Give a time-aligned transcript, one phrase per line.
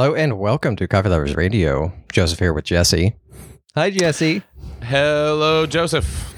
[0.00, 1.92] Hello and welcome to Coffee Lovers Radio.
[2.10, 3.14] Joseph here with Jesse.
[3.74, 4.42] Hi, Jesse.
[4.82, 6.34] Hello, Joseph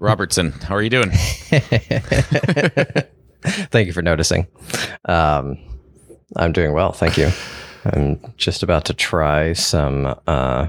[0.00, 0.52] Robertson.
[0.52, 1.08] How are you doing?
[3.70, 4.46] thank you for noticing.
[5.06, 5.56] Um,
[6.36, 7.30] I'm doing well, thank you.
[7.86, 10.68] I'm just about to try some uh,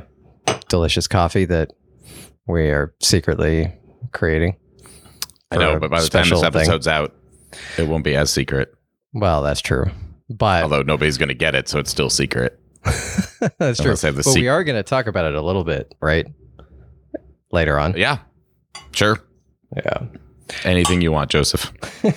[0.69, 1.73] delicious coffee that
[2.47, 3.73] we are secretly
[4.13, 4.55] creating.
[5.51, 6.47] I know, but by the time this thing.
[6.47, 7.13] episode's out,
[7.77, 8.73] it won't be as secret.
[9.11, 9.91] Well, that's true.
[10.29, 12.59] But Although nobody's going to get it, so it's still secret.
[12.83, 13.91] that's true.
[13.91, 16.27] unless the But we are going to talk about it a little bit, right?
[17.51, 17.97] Later on.
[17.97, 18.19] Yeah,
[18.91, 19.19] sure.
[19.75, 20.05] Yeah.
[20.63, 21.71] Anything you want, Joseph.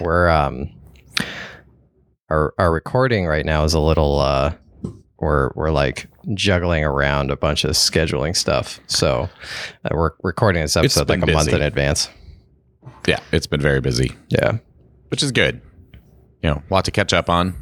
[0.00, 0.70] we're um
[2.30, 4.52] our our recording right now is a little uh
[5.18, 9.28] we're we're like juggling around a bunch of scheduling stuff so
[9.84, 12.08] uh, we're recording this episode like a been month in advance
[13.06, 14.58] Yeah, it's been very busy, yeah
[15.08, 15.62] which is good.
[16.46, 17.56] You know, a lot to catch up on.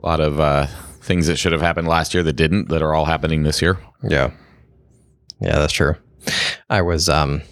[0.00, 0.66] A lot of uh,
[1.00, 3.80] things that should have happened last year that didn't, that are all happening this year.
[4.08, 4.30] yeah.
[5.40, 5.96] Yeah that's true.
[6.70, 7.42] I was um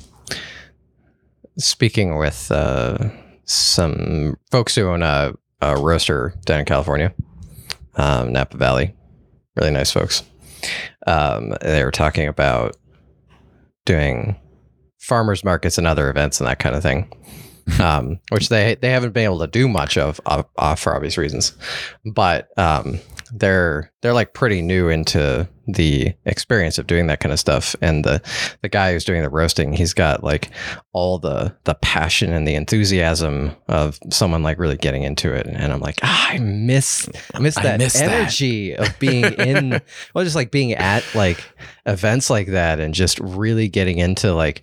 [1.58, 3.11] speaking with uh
[3.46, 7.12] some folks who own a, a roaster down in california
[7.96, 8.94] um napa valley.
[9.56, 10.22] Really nice folks.
[11.08, 12.77] Um they were talking about
[13.84, 14.36] doing
[14.98, 17.12] farmers markets and other events and that kind of thing
[17.80, 21.56] um, which they they haven't been able to do much of uh, for obvious reasons.
[22.05, 23.00] But um,
[23.33, 27.77] they're they're like pretty new into the experience of doing that kind of stuff.
[27.80, 28.20] And the
[28.62, 30.50] the guy who's doing the roasting he's got like
[30.92, 35.47] all the the passion and the enthusiasm of someone like really getting into it.
[35.47, 38.11] And i'm like ah, i miss i miss I that miss that.
[38.11, 39.80] energy of being in
[40.14, 41.42] well just like being at like
[41.86, 44.62] events like that and just really getting into like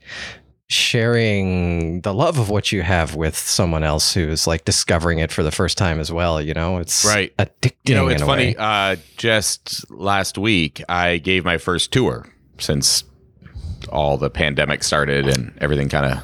[0.69, 5.41] sharing the love of what you have with someone else who's like discovering it for
[5.43, 7.35] the first time as well you know it's Right.
[7.37, 8.55] addicting You know, it's funny.
[8.57, 13.03] Uh, just last week, I gave my first tour since
[13.89, 16.23] all the pandemic started and everything kind of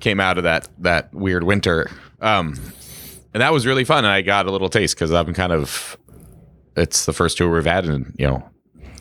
[0.00, 1.90] came out of that that weird winter.
[2.20, 2.58] Um,
[3.32, 4.04] and that was really fun.
[4.04, 5.96] And I got a little taste because I'm kind of
[6.76, 8.46] it's the first tour we've had in you know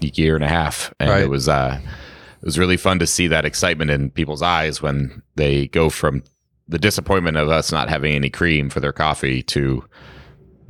[0.02, 1.24] a year and a half, and Right.
[1.24, 1.78] it was uh,
[2.44, 6.22] it was really fun to see that excitement in people's eyes when they go from
[6.68, 9.84] the disappointment of us not having any cream for their coffee to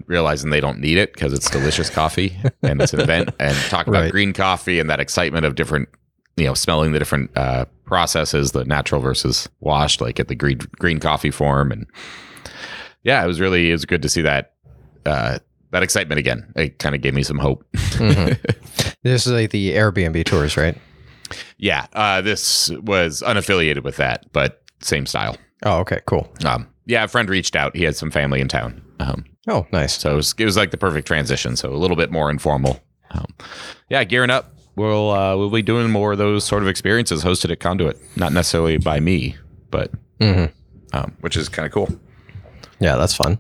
[0.08, 3.88] realizing they don't need it because it's delicious coffee and it's an event and talk
[3.88, 4.12] about Right.
[4.12, 5.90] green coffee and that excitement of different
[6.36, 10.58] you know smelling the different uh, processes the natural versus washed like at the green
[10.80, 11.86] green coffee form and
[13.04, 14.54] yeah it was really it was good to see that
[15.06, 15.38] uh,
[15.72, 18.38] that excitement again it kind of gave me some hope Mhm.
[19.04, 20.76] this is like the airbnb tours right
[21.58, 25.38] yeah uh, this was unaffiliated with that but same style.
[25.64, 26.28] Oh okay cool.
[26.46, 27.76] Um, yeah a friend reached out.
[27.76, 28.82] He had some family in town.
[29.00, 29.98] Um, oh nice.
[29.98, 31.56] So it was, it was like the perfect transition.
[31.56, 32.80] So a little bit more informal.
[33.12, 33.26] Um,
[33.90, 34.50] yeah, gearing up.
[34.76, 38.34] We'll uh, we'll be doing more of those sort of experiences hosted at Conduit, not
[38.34, 39.38] necessarily by me,
[39.70, 40.46] but hmm
[40.94, 41.90] um, which is kind of cool.
[42.80, 43.38] yeah that's fun.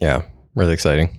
[0.00, 0.22] Yeah
[0.54, 1.18] really exciting.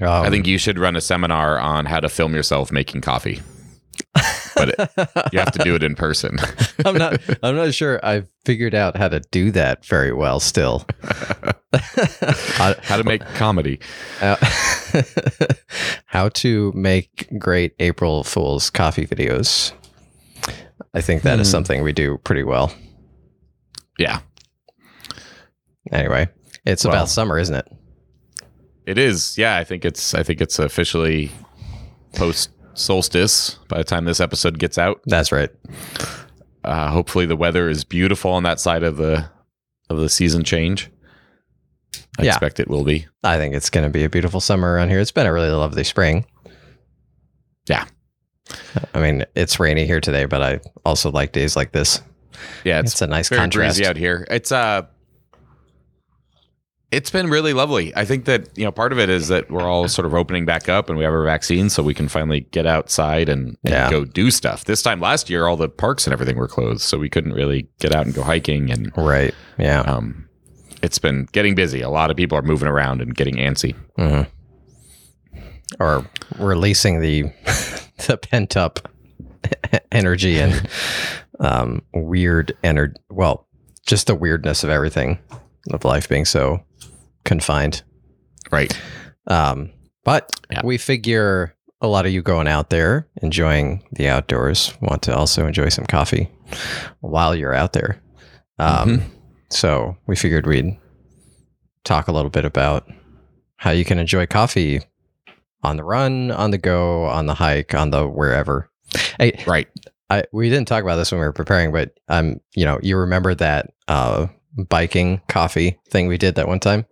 [0.00, 3.40] Um, I think you should run a seminar on how to film yourself making coffee,
[4.58, 6.38] but it, you have to do it in person.
[6.84, 7.20] I'm not.
[7.42, 8.00] I'm not sure.
[8.04, 10.40] I've figured out how to do that very well.
[10.40, 10.86] Still,
[11.72, 13.80] how to make comedy.
[14.20, 14.36] uh,
[16.06, 19.72] how to make great April Fool's coffee videos.
[20.94, 21.52] I think that is Hmm.
[21.52, 22.72] something we do pretty well.
[23.98, 24.20] Yeah,
[25.92, 26.28] Anyway,
[26.64, 27.66] it's Well- about summer, isn't it?
[28.86, 29.36] it is.
[29.36, 31.30] Yeah, I think it's I think it's officially
[32.14, 35.00] post solstice by the time this episode gets out.
[35.06, 35.50] That's right.
[36.64, 39.28] Uh, hopefully, the weather is beautiful on that side of the
[39.90, 40.90] of the season change.
[42.18, 42.30] I Yeah.
[42.32, 43.06] expect it will be.
[43.24, 45.00] I think it's going to be a beautiful summer around here.
[45.00, 46.26] It's been a really lovely spring.
[47.68, 47.86] Yeah.
[48.94, 52.02] I mean, it's rainy here today, but I also like days like this.
[52.64, 53.76] Yeah, It's, it's, a nice very contrast.
[53.78, 54.26] breezy out here.
[54.30, 54.82] It's uh
[56.90, 57.94] it's been really lovely.
[57.94, 60.44] I think that you know part of it is that we're all sort of opening
[60.46, 63.74] back up and we have our vaccine, so we can finally get outside and, and
[63.74, 63.90] Yeah.
[63.90, 64.64] go do stuff.
[64.64, 67.68] This time last year, all the parks and everything were closed, so we couldn't really
[67.80, 68.70] get out and go hiking.
[68.70, 69.34] And Right.
[69.58, 69.80] Yeah.
[69.82, 70.28] um,
[70.82, 71.80] it's been getting busy.
[71.82, 73.74] A lot of people are moving around and getting antsy.
[73.96, 74.22] hmm
[75.80, 76.06] Or
[76.38, 77.24] releasing the
[78.06, 78.88] the pent up
[79.92, 80.68] energy and
[81.40, 82.94] um, weird energy.
[83.10, 83.46] Well,
[83.86, 85.18] just the weirdness of everything
[85.72, 86.62] of life being so
[87.24, 87.82] confined.
[88.50, 88.72] Right.
[89.26, 89.70] Um,
[90.04, 90.62] but Yeah.
[90.64, 95.46] we figure a lot of you going out there enjoying the outdoors want to also
[95.46, 96.28] enjoy some coffee
[97.00, 98.00] while you're out there.
[98.58, 99.02] Um, Mhm.
[99.50, 100.76] So we figured we'd
[101.84, 102.86] talk a little bit about
[103.56, 104.80] how you can enjoy coffee
[105.62, 108.70] on the run, on the go, on the hike, on the wherever.
[109.18, 109.68] Hey, Right.
[110.10, 112.96] I we didn't talk about this when we were preparing, but um, you know, you
[112.96, 116.86] remember that uh biking coffee thing we did that one time?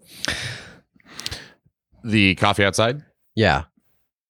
[2.05, 3.03] The coffee outside.
[3.35, 3.65] Yeah.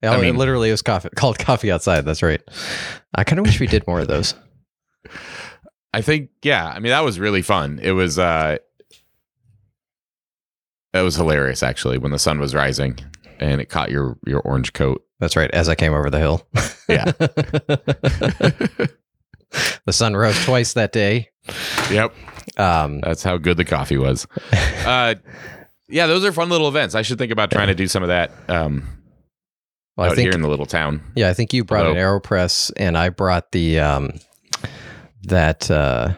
[0.02, 2.02] Oh, I it mean- literally it was coffee called coffee outside.
[2.04, 2.40] That's right.
[3.14, 4.34] I kind of wish we did more of those.
[5.92, 6.66] I think yeah.
[6.68, 7.78] I mean that was really fun.
[7.82, 8.58] It was uh
[10.92, 12.98] that was hilarious actually when the sun was rising
[13.38, 15.02] and it caught your your orange coat.
[15.20, 15.50] That's right.
[15.52, 16.46] As I came over the hill.
[16.88, 17.12] Yeah.
[19.84, 21.30] the sun rose twice that day.
[21.90, 22.14] yep.
[22.56, 24.26] Um, That's how good the coffee was.
[24.86, 25.14] Uh
[25.88, 26.94] yeah, those are fun little events.
[26.94, 28.86] I should think about trying to do some of that um
[29.96, 31.02] well, I out think here in the little town.
[31.16, 34.12] Yeah, I think you brought an AeroPress and I brought the um
[35.24, 36.14] that uh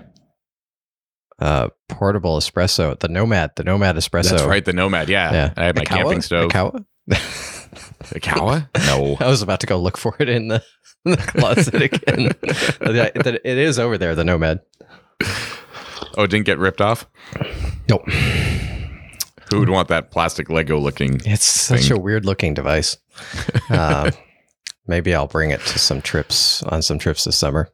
[1.38, 4.30] uh portable espresso, the Nomad, the Nomad espresso.
[4.30, 5.08] That's right, the Nomad.
[5.08, 5.32] Yeah.
[5.32, 5.54] Yeah.
[5.56, 5.86] I had my Ikawa?
[5.86, 6.50] camping stove.
[6.50, 6.84] Ikawa?
[8.10, 8.68] The Kawa?
[8.86, 9.16] No.
[9.20, 10.62] I was about to go look for it in the,
[11.04, 12.30] in the closet again.
[12.94, 14.60] Yeah, it it is over there, the Nomad.
[16.16, 17.06] Oh, it didn't get ripped off?
[17.88, 18.08] Nope.
[19.50, 21.20] Who would want that plastic Lego looking?
[21.24, 21.92] It's such Thing.
[21.98, 22.96] a weird looking device.
[23.70, 24.10] Um,
[24.86, 27.68] maybe I'll bring it to some trips on some trips this summer.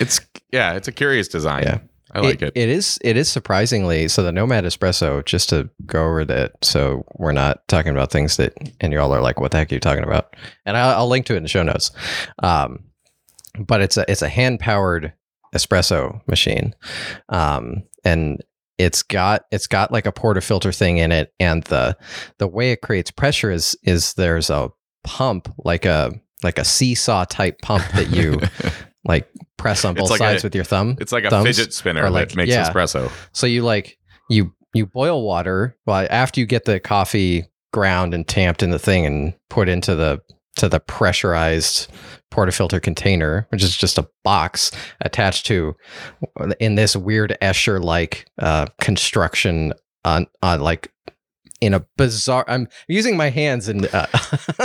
[0.00, 0.20] It's
[0.52, 1.62] yeah, it's a curious design.
[1.64, 1.78] Yeah.
[2.14, 2.52] I like it.
[2.54, 2.98] It is.
[3.02, 4.22] It is surprisingly so.
[4.22, 8.54] The Nomad Espresso, just to go over that, so we're not talking about things that,
[8.80, 10.34] and you all are like, "What the heck are you talking about?"
[10.64, 11.90] And I'll, I'll link to it in the show notes.
[12.42, 12.84] Um,
[13.58, 15.12] but it's a it's a hand powered
[15.54, 16.74] espresso machine,
[17.30, 18.42] um, and
[18.78, 21.96] it's got it's got like a portafilter thing in it, and the
[22.38, 24.70] the way it creates pressure is is there's a
[25.02, 26.12] pump like a
[26.42, 28.40] like a seesaw type pump that you
[29.04, 30.96] like press on both like sides a- with your thumb.
[31.00, 32.70] It's like a thumbs fidget spinner like- that makes yeah.
[32.70, 33.10] espresso.
[33.32, 33.98] So you like
[34.30, 38.78] you you boil water well after you get the coffee ground and tamped in the
[38.78, 40.20] thing and put into the
[40.56, 41.90] to the pressurized
[42.32, 44.70] portafilter container, which is just a box
[45.00, 45.74] attached to
[46.60, 49.72] in this weird Escher like uh, construction
[50.04, 50.92] on on like
[51.64, 52.44] in a bizarre.
[52.46, 54.06] I'm using my hands and uh,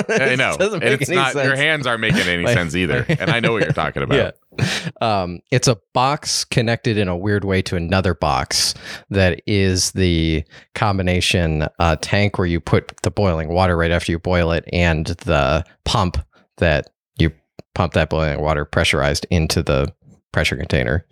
[0.09, 0.55] I know.
[0.57, 1.45] Doesn't And make it's any not sense.
[1.45, 3.05] your hands aren't making any Like- sense either.
[3.19, 4.35] And I know what you're talking about.
[4.59, 4.89] Yeah.
[5.01, 8.73] Um, it's a box connected in a weird way to another box
[9.09, 10.43] that is the
[10.75, 15.05] combination uh, tank where you put the boiling water right after you boil it and
[15.07, 16.17] the pump
[16.57, 17.31] that you
[17.75, 19.93] pump that boiling water pressurized into the
[20.31, 21.05] pressure container.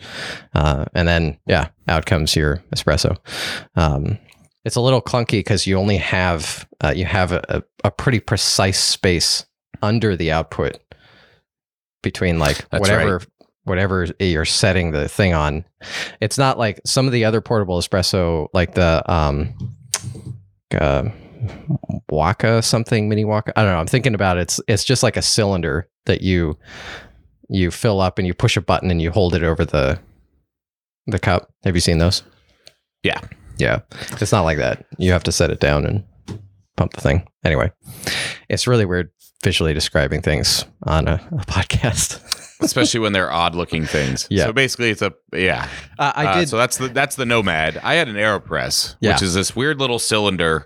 [0.53, 3.17] Uh, and then, yeah, out comes your espresso.
[3.75, 4.17] Um,
[4.67, 8.79] it's a little clunky because you only have uh, you have a, a pretty precise
[8.79, 9.45] space
[9.81, 10.77] under the output
[12.03, 13.21] between like That's whatever
[13.63, 15.63] whatever you're setting the thing on.
[16.19, 19.55] It's not like some of the other portable espresso, like the um,
[20.77, 21.09] uh,
[22.09, 23.57] Waka something mini Waka.
[23.57, 23.79] I don't know.
[23.79, 24.41] I'm thinking about it.
[24.41, 26.57] it's it's just like a cylinder that you
[27.47, 29.97] you fill up and you push a button and you hold it over the
[31.05, 31.53] the cup.
[31.63, 32.21] Have you seen those?
[33.01, 33.21] Yeah.
[33.59, 33.79] Yeah.
[34.21, 34.85] It's not like that.
[34.97, 36.03] You have to set it down and
[36.75, 37.27] pump the thing.
[37.43, 37.71] Anyway,
[38.49, 39.09] it's really weird
[39.43, 42.23] visually describing things on a, a podcast.
[42.61, 44.25] Especially when they're odd looking things.
[44.31, 44.45] Yeah.
[44.45, 45.69] So basically it's a yeah.
[45.99, 46.49] Uh, I Uh, did.
[46.49, 47.77] so that's the that's the Nomad.
[47.83, 49.13] I had an AeroPress, Yeah.
[49.13, 50.65] which is this weird little cylinder.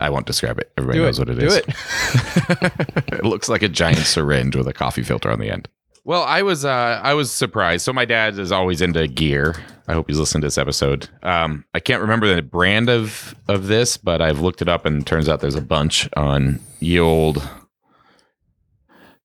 [0.00, 0.72] I won't describe it.
[0.76, 1.22] Everybody do knows it.
[1.28, 1.56] what it do is.
[1.56, 1.66] it.
[3.20, 5.68] it looks like a giant syringe with a coffee filter on the end.
[6.06, 7.84] Well, I was uh, I was surprised.
[7.84, 9.56] So my dad is always into gear.
[9.88, 11.08] I hope he's listened to this episode.
[11.24, 15.02] Um, I can't remember the brand of of this, but I've looked it up, and
[15.02, 17.42] it turns out there's a bunch on ye old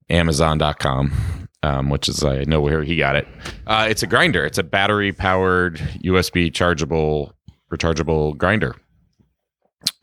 [0.10, 3.28] Amazon.com, um, which is I know where he got it.
[3.68, 4.44] Uh, it's a grinder.
[4.44, 7.36] It's a battery powered USB chargeable
[7.72, 8.76] rechargeable grinder.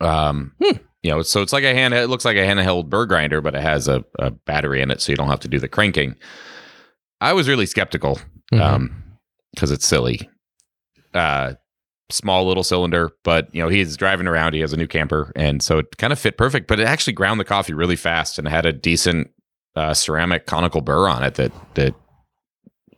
[0.01, 0.55] Um,
[1.03, 1.93] you know, so it's like a hand.
[1.93, 5.01] It looks like a handheld burr grinder, but it has a, a battery in it,
[5.03, 6.15] so you don't have to do the cranking.
[7.21, 8.21] I was really skeptical
[8.53, 8.61] Mhm.
[8.61, 9.05] um,
[9.55, 10.29] because it's silly.
[11.15, 11.55] Uh,
[12.11, 14.55] small little cylinder, but you know he's driving around.
[14.55, 16.67] He has a new camper, and so it kind of fit perfect.
[16.69, 19.31] But it actually ground the coffee really fast, and had a decent
[19.77, 21.95] uh, ceramic conical burr on it that that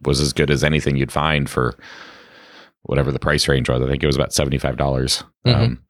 [0.02, 1.76] was as good as anything you'd find for
[2.84, 3.82] whatever the price range was.
[3.82, 5.24] I think it was about seventy five dollars.
[5.46, 5.54] Mhm.
[5.54, 5.80] Um,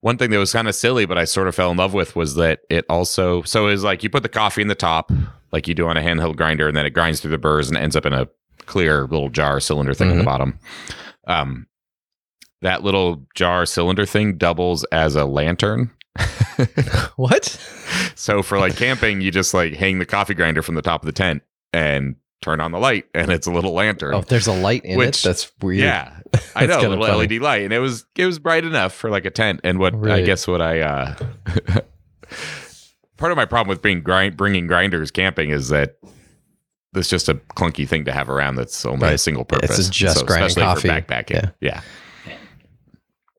[0.00, 2.16] one thing that was kind of silly, but I sort of fell in love with
[2.16, 5.10] was that it also so it was like you put the coffee in the top,
[5.52, 7.76] like you do on a handheld grinder, and then it grinds through the burrs and
[7.76, 8.28] ends up in a
[8.66, 10.26] clear little jar cylinder thing at the Mhm.
[10.26, 10.58] bottom.
[11.26, 11.66] Um,
[12.62, 15.90] that little jar cylinder thing doubles as a lantern.
[17.16, 17.44] what?
[18.14, 21.06] So for like camping, you just like hang the coffee grinder from the top of
[21.06, 24.14] the tent and turn on the light, and it's a little lantern.
[24.14, 25.28] Oh, there's a light in Which- it.
[25.28, 25.84] That's weird.
[25.84, 26.10] Yeah,
[26.56, 27.28] I know, kinda little funny.
[27.28, 29.60] LED light, and it was it was bright enough for like a tent.
[29.64, 31.14] And what I guess what I uh,
[33.18, 35.98] part of my problem with being grind bringing grinders camping is that
[36.94, 38.54] that's just a clunky thing to have around.
[38.56, 39.20] That's only a Right.
[39.20, 39.88] single It's purpose.
[39.90, 40.88] just grinding coffee.
[40.88, 41.52] for backpacking.
[41.60, 41.82] Yeah.
[42.26, 42.36] Yeah,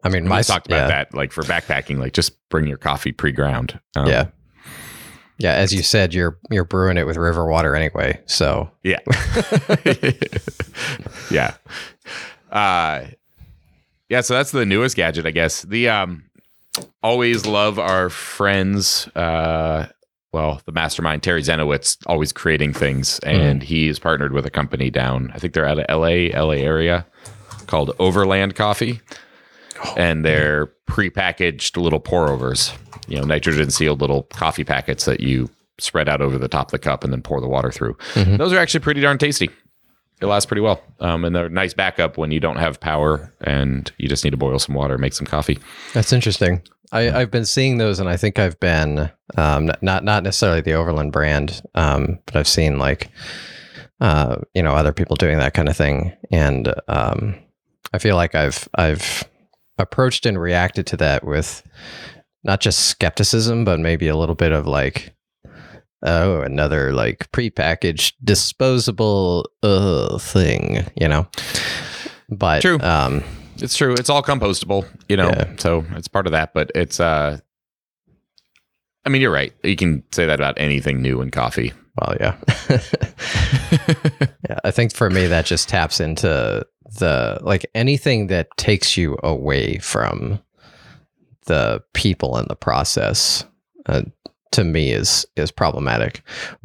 [0.04, 1.14] I mean, we my talked about yeah, that.
[1.16, 3.80] Like for backpacking, like just bring your coffee pre-ground.
[3.96, 4.28] Um, Yeah.
[5.42, 8.22] Yeah, as you said, you're you're brewing it with river water anyway.
[8.28, 9.00] So Yeah.
[11.32, 11.56] yeah.
[12.52, 13.06] Uh
[14.10, 15.62] yeah, so that's the newest gadget, I guess.
[15.64, 16.24] The um
[17.04, 19.88] always love our friends uh
[20.32, 24.90] well, the mastermind Terry Zenowitz always creating things and he is partnered with a company
[24.92, 27.06] down I think they're out of LA, LA area
[27.66, 29.02] called Overland Coffee.
[29.98, 32.74] and they're prepackaged little pour overs,
[33.08, 36.72] you know, nitrogen sealed little coffee packets that you spread out over the top of
[36.72, 37.94] the cup and then pour the water through.
[38.16, 38.38] Mhm.
[38.38, 39.50] Those are actually pretty darn tasty.
[40.22, 40.82] It lasts pretty well.
[41.00, 44.32] Um, and they're a nice backup when you don't have power and you just need
[44.32, 45.60] to boil some water, make some coffee.
[45.94, 46.62] that's interesting.
[46.92, 50.74] I, I've been seeing those, and I think I've been um, not not necessarily the
[50.74, 53.12] Overland brand, um, but I've seen like
[54.02, 57.36] uh, you know other people doing that kind of thing, and um,
[57.94, 59.24] I feel like I've I've
[59.78, 61.64] approached and reacted to that with
[62.44, 65.14] not just skepticism, but maybe a little bit of like,
[66.04, 71.28] oh, another like prepackaged disposable uh, thing, you know.
[72.30, 72.80] But True.
[72.80, 73.24] Um,
[73.58, 73.94] It's true.
[73.94, 75.52] It's all compostable, you know, Yeah.
[75.58, 77.40] so it's part of that, but it's, uh,
[79.06, 79.54] I mean, you're right.
[79.64, 81.74] You can say that about anything new in coffee.
[82.00, 82.36] Well, yeah.
[84.50, 84.60] yeah.
[84.64, 86.66] I think for me, that just taps into
[87.00, 90.40] the like anything that takes you away from
[91.46, 93.46] the people in the process.
[93.86, 94.04] Uh,
[94.52, 96.22] to me, is is problematic.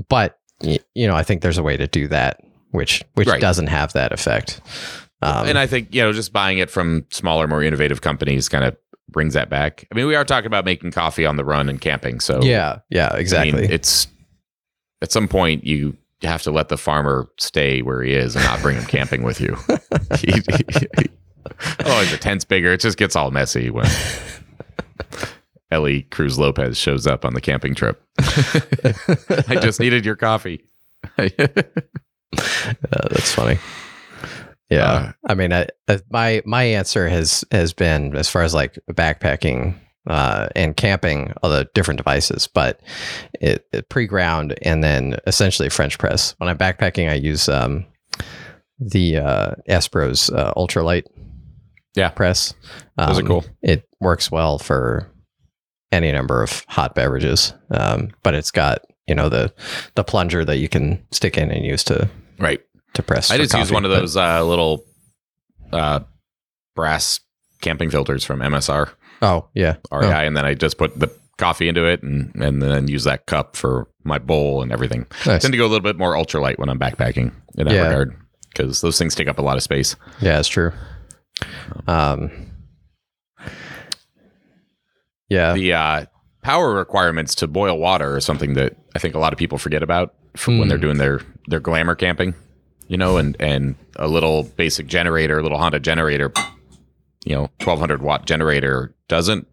[0.09, 3.41] But you know, I think there's a way to do that, which which Right.
[3.41, 4.61] doesn't have that effect.
[5.23, 8.65] Um, and I think you know, just buying it from smaller, more innovative companies kind
[8.65, 8.77] of
[9.09, 9.87] brings that back.
[9.91, 12.79] I mean, we are talking about making coffee on the run and camping, so yeah,
[12.91, 13.63] yeah, I exactly.
[13.63, 14.07] mean, it's
[15.03, 18.61] at some point you have to let the farmer stay where he is and not
[18.63, 19.57] bring him camping with you.
[21.85, 22.73] Oh, the tent's bigger.
[22.73, 23.87] It just gets all messy when
[25.75, 28.01] Ellie Cruz Lopez shows up on the camping trip.
[29.49, 30.65] I just needed your coffee.
[32.37, 33.59] Uh, that's funny.
[34.71, 38.53] Yeah, Uh, I mean, I, uh, my my answer has has been as far as
[38.55, 39.77] like backpacking
[40.09, 42.81] uh, and camping, all the different devices, but
[43.41, 46.35] it, it pre-ground and then essentially French press.
[46.39, 47.87] When I'm backpacking, I use um,
[48.81, 51.05] the uh, Espros uh, ultralight
[51.95, 52.09] Yeah.
[52.09, 52.53] press.
[52.99, 53.45] Those are Um, cool.
[53.63, 55.09] It works well for
[55.95, 59.53] any number of hot beverages, um, but it's got you know the
[59.95, 62.09] the plunger that you can stick in and use to
[62.39, 62.61] Right.
[62.95, 63.31] to press.
[63.31, 64.85] I just use one of those uh, little
[65.73, 66.01] uh,
[66.75, 67.21] brass
[67.63, 68.91] camping filters from MSR.
[69.23, 72.89] Oh yeah, REI, and then I just put the coffee into it and and then
[72.89, 75.07] use that cup for my bowl and everything.
[75.27, 77.75] Oh, I tend to go a little bit more ultralight when I'm backpacking in that
[77.75, 77.89] Yeah.
[77.89, 78.17] regard
[78.51, 79.97] because those things take up a lot of space.
[80.21, 80.73] Yeah, it's true.
[81.87, 82.31] Um,
[85.29, 86.07] yeah, The uh,
[86.43, 89.83] power requirements to boil water are something that I think a lot of people forget
[89.83, 90.69] about f- when Hmm.
[90.69, 92.35] they're doing their their glamour camping.
[92.89, 96.31] You know, and and a little basic generator, a little Honda generator,
[97.25, 99.47] you know, 1200 watt generator doesn't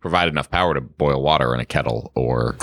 [0.00, 2.56] provide enough power to boil water in a kettle or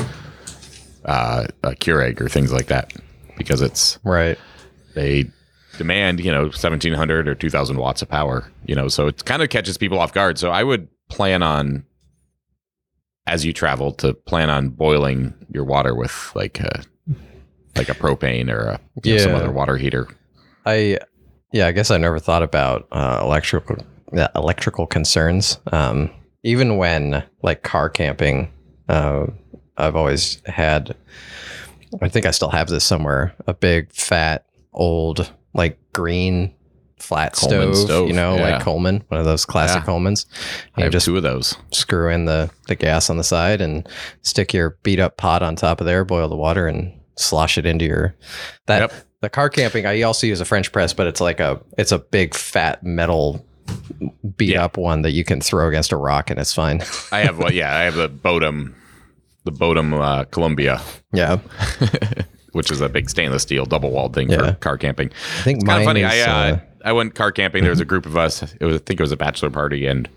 [1.05, 2.93] uh, a Keurig or things like that
[3.37, 4.37] because it's right.
[4.95, 5.25] they
[5.77, 9.49] demand you know 1700 or 2000 watts of power you know so it kind of
[9.49, 11.83] catches people off guard so i would plan on
[13.31, 16.83] as you travel to plan on boiling your water with like a
[17.75, 20.07] like a propane or a, you know, some other water heater
[20.65, 20.99] I
[21.51, 23.77] yeah, I guess I never thought about uh, electrical
[24.15, 25.57] uh, electrical concerns.
[25.71, 26.09] Um,
[26.43, 28.51] even when like car camping,
[28.89, 29.27] uh,
[29.77, 30.95] I've always had.
[32.01, 33.35] I think I still have this somewhere.
[33.47, 36.53] A big fat old like green
[37.01, 38.41] flat Coleman stove, stove, you know, yeah.
[38.57, 39.87] like Coleman, one of those classic Yeah.
[39.87, 40.25] Colemans.
[40.75, 43.87] i have just two of those screw in the, the gas on the side and
[44.21, 47.65] stick your beat up pot on top of there, boil the water and slosh it
[47.65, 48.15] into your
[48.67, 48.93] that Yep.
[49.21, 51.99] the car camping I also use a French press, but it's like a it's a
[51.99, 53.45] big fat metal
[54.37, 54.65] beat Yeah.
[54.65, 56.81] up one that you can throw against a rock and it's fine.
[57.11, 58.73] i have what yeah i have the bodum
[59.43, 60.81] the bodum uh, columbia
[61.13, 61.37] yeah.
[62.53, 64.37] which is a big stainless steel double walled thing Yeah.
[64.51, 66.19] for car camping I think It's mine kind of funny.
[66.19, 67.63] is, I uh, uh, I went car camping.
[67.63, 68.41] There was a group of us.
[68.59, 70.09] It was I think it was a bachelor party, and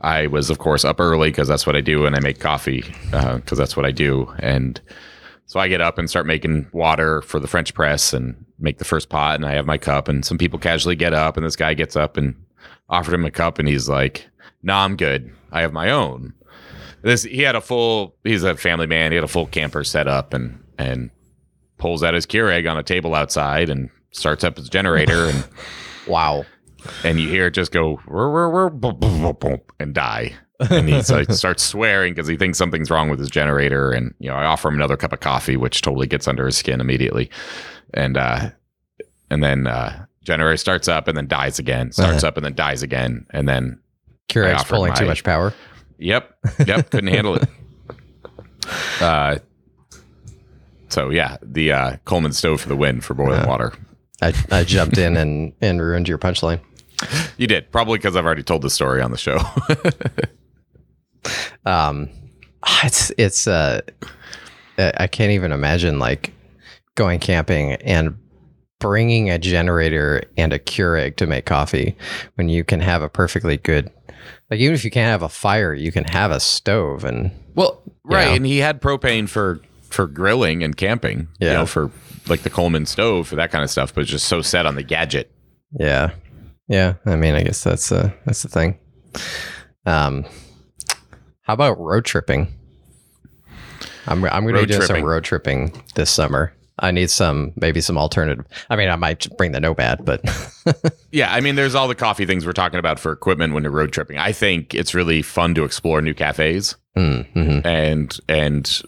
[0.00, 2.84] I was of course up early because that's what I do, and I make coffee
[3.12, 4.32] uh, because that's what I do.
[4.38, 4.80] And
[5.46, 8.84] So I get up and start making water for the French press and make the
[8.84, 10.08] first pot, and I have my cup.
[10.08, 12.34] And some people casually get up, and this guy gets up and
[12.88, 14.26] offered him a cup, and he's like,
[14.62, 15.30] "Nah, I'm good.
[15.52, 16.34] I have my own."
[17.02, 18.14] This he had a full.
[18.24, 19.12] He's a family man.
[19.12, 21.10] He had a full camper set up, and and
[21.78, 25.44] pulls out his Keurig on a table outside and starts up his generator, and
[26.06, 26.44] Wow.
[27.04, 30.34] and you hear it just go "Whir, whir, whir, boom, boom, boom, boom," and die.
[30.70, 33.90] and he like, starts swearing because he thinks something's wrong with his generator.
[33.90, 36.56] And you know, I offer him another cup of coffee, which totally gets under his
[36.56, 37.30] skin immediately.
[37.92, 38.50] And uh,
[39.30, 41.90] and then uh, generator starts up and then dies again.
[41.92, 42.28] Starts Uh-huh.
[42.28, 43.26] up and then dies again.
[43.30, 43.80] And then
[44.28, 45.52] Keurig's offered pulling too much power.
[45.98, 46.30] Yep.
[46.66, 46.90] Yep.
[46.90, 47.48] Couldn't handle it.
[49.00, 49.38] Uh,
[50.88, 53.48] so yeah, the uh, Coleman stove for the win for boiling Yeah.
[53.48, 53.72] water.
[54.28, 56.60] I, I jumped in and, and ruined your punchline.
[57.36, 59.38] You did probably because I've already told the story on the show.
[61.66, 62.10] Um,
[62.82, 63.80] it's it's uh,
[64.78, 66.32] I can't even imagine like
[66.96, 68.18] going camping and
[68.78, 71.96] bringing a generator and a Keurig to make coffee
[72.34, 73.90] when you can have a perfectly good
[74.50, 77.82] like even if you can't have a fire, you can have a stove and well,
[78.04, 78.34] right, Yeah.
[78.34, 81.28] and he had propane for for grilling and camping.
[81.40, 81.52] You Yeah.
[81.54, 81.90] know, for
[82.28, 84.74] like the Coleman stove for that kind of stuff, but it's just so set on
[84.74, 85.30] the gadget.
[85.78, 86.10] yeah,
[86.68, 86.94] yeah.
[87.06, 88.78] I mean, I guess that's uh that's the thing.
[89.86, 90.24] Um,
[91.42, 92.48] how about road tripping?
[94.06, 96.52] I'm I'm going to Road do some road tripping this summer.
[96.78, 98.44] I need some maybe some alternative.
[98.68, 100.22] I mean, I might bring the Nomad, but
[101.12, 103.72] Yeah, I mean, there's all the coffee things we're talking about for equipment when you're
[103.72, 104.18] road tripping.
[104.18, 106.76] I think it's really fun to explore new cafes.
[106.96, 107.66] mm-hmm.
[107.66, 108.82] and and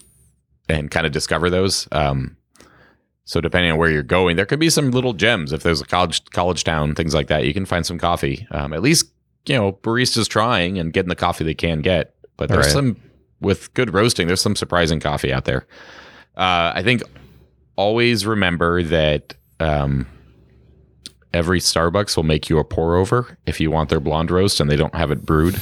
[0.68, 1.86] and kind of discover those.
[1.92, 2.35] Um,
[3.26, 5.52] so depending on where you're going, there could be some little gems.
[5.52, 8.46] If there's a college college town, things like that, you can find some coffee.
[8.50, 9.12] Um, at least
[9.44, 12.14] you know baristas trying and getting the coffee they can get.
[12.38, 12.72] But there's Right.
[12.72, 12.96] some
[13.40, 14.26] with good roasting.
[14.26, 15.66] There's some surprising coffee out there.
[16.36, 17.02] Uh, I think
[17.76, 19.34] always remember that.
[19.60, 20.06] Um,
[21.34, 24.70] Every Starbucks will make you a pour over if you want their blonde roast and
[24.70, 25.60] they don't have it brewed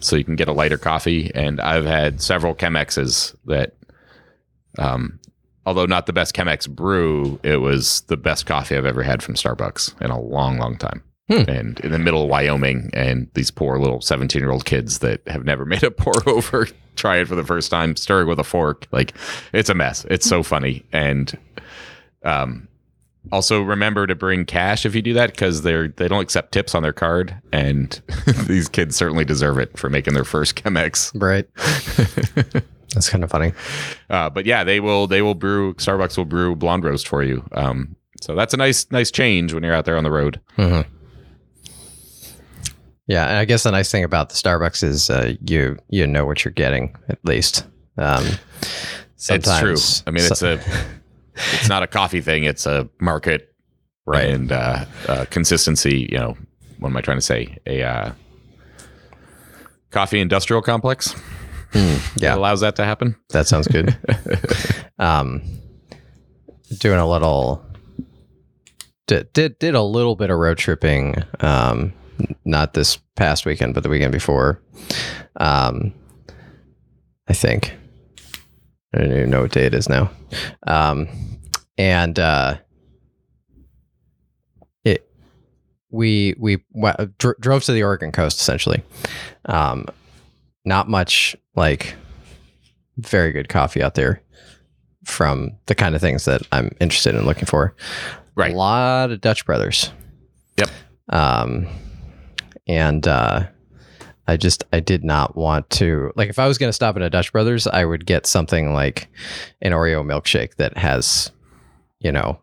[0.00, 1.30] so you can get a lighter coffee.
[1.34, 3.72] And I've had several Chemexes that,
[4.78, 5.18] um,
[5.68, 9.34] although not the best Chemex brew, it was the best coffee I've ever had from
[9.34, 11.02] Starbucks in a long, long time.
[11.28, 11.42] Hmm.
[11.46, 15.20] And in the middle of Wyoming, and these poor little 17 year old kids that
[15.28, 18.44] have never made a pour over try it for the first time, stirring with a
[18.44, 18.86] fork.
[18.92, 19.12] Like,
[19.52, 20.06] it's a mess.
[20.08, 20.86] It's so funny.
[20.90, 21.38] And,
[22.24, 22.66] um,
[23.30, 26.74] also remember to bring cash if you do that because they're they don't accept tips
[26.74, 28.00] on their card and
[28.46, 31.46] these kids certainly deserve it for making their first chemex right.
[32.94, 33.52] That's kind of funny.
[34.08, 37.46] uh, but yeah they will they will brew starbucks will brew blonde roast for you.
[37.52, 40.40] Um, so that's a nice nice change when you're out there on the road.
[40.56, 40.80] Hmm
[43.06, 46.26] Yeah, and I guess the nice thing about the Starbucks is uh, you you know
[46.26, 47.64] what you're getting at least.
[47.96, 48.24] Um,
[49.16, 50.04] sometimes, it's true.
[50.06, 50.60] I mean it's a
[51.34, 53.54] it's not a coffee thing it's a market.
[54.06, 54.30] Right.
[54.30, 56.34] and uh, uh, consistency you know
[56.78, 57.58] what am i trying to say?
[57.66, 58.12] A uh,
[59.90, 61.14] coffee industrial complex
[61.72, 63.96] That yeah, allows that to happen that sounds good.
[64.98, 65.42] um,
[66.78, 67.64] doing a little
[69.06, 71.16] did, did did a little bit of road tripping.
[71.40, 71.92] Um,
[72.44, 74.60] not this past weekend, but the weekend before.
[75.36, 75.92] Um,
[77.28, 77.74] I think
[78.94, 80.10] I don't even know what day it is now.
[80.66, 81.08] Um,
[81.76, 82.56] and uh,
[84.84, 85.08] it
[85.90, 88.82] we we wa- dro- drove to the Oregon coast essentially.
[89.44, 89.86] Um,
[90.68, 91.94] not much like
[92.98, 94.22] very good coffee out there
[95.04, 97.74] from the kind of things that I'm interested in looking for.
[98.34, 98.52] Right.
[98.52, 99.90] A lot of Dutch Brothers.
[100.58, 100.68] Yep.
[101.08, 101.66] Um,
[102.68, 103.46] and uh,
[104.28, 107.02] I just I did not want to like if I was going to stop at
[107.02, 109.08] a Dutch Brothers, I would get something like
[109.62, 111.32] an Oreo milkshake that has,
[112.00, 112.38] you know,